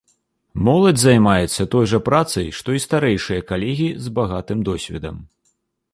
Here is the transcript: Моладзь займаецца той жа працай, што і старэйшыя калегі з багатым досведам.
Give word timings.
Моладзь 0.67 1.03
займаецца 1.07 1.67
той 1.75 1.85
жа 1.91 1.99
працай, 2.09 2.47
што 2.61 2.67
і 2.77 2.81
старэйшыя 2.87 3.47
калегі 3.53 3.89
з 4.07 4.15
багатым 4.19 4.59
досведам. 4.71 5.25